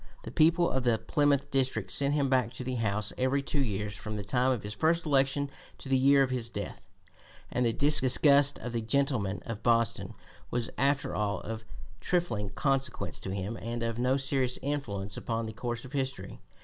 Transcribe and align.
The 0.23 0.31
people 0.31 0.67
of 0.67 0.83
the 0.83 0.97
Plymouth 0.97 1.51
district 1.51 1.91
sent 1.91 2.15
him 2.15 2.27
back 2.27 2.51
to 2.53 2.63
the 2.63 2.73
House 2.81 3.13
every 3.19 3.43
two 3.43 3.61
years 3.61 3.93
from 3.95 4.17
the 4.17 4.23
time 4.23 4.51
of 4.51 4.63
his 4.63 4.73
first 4.73 5.05
election 5.05 5.51
to 5.77 5.89
the 5.89 5.95
year 5.95 6.23
of 6.23 6.31
his 6.31 6.49
death, 6.49 6.81
and 7.51 7.67
the 7.67 7.71
disgust 7.71 8.57
of 8.57 8.73
the 8.73 8.81
gentlemen 8.81 9.43
of 9.45 9.61
Boston 9.61 10.15
was 10.49 10.71
after 10.75 11.13
all 11.13 11.39
of 11.41 11.63
trifling 11.99 12.49
consequence 12.49 13.19
to 13.19 13.29
him 13.29 13.57
and 13.61 13.83
of 13.83 13.99
no 13.99 14.17
serious 14.17 14.57
influence 14.63 15.17
upon 15.17 15.45
the 15.45 15.53
course 15.53 15.85
of 15.85 15.93
history. 15.93 16.39